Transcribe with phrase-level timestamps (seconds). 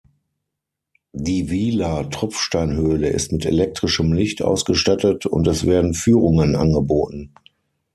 [1.13, 7.35] Die Wiehler Tropfsteinhöhle ist mit elektrischem Licht ausgestattet und es werden Führungen angeboten.